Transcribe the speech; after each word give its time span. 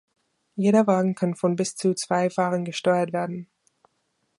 Jeder 0.55 0.87
Wagen 0.87 1.13
kann 1.13 1.35
von 1.35 1.55
bis 1.55 1.75
zu 1.75 1.93
zwei 1.93 2.31
Fahrern 2.31 2.65
gesteuert 2.65 3.13
werden. 3.13 3.45